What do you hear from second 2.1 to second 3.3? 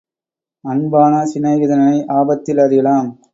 ஆபத்தில் அறியலாம்.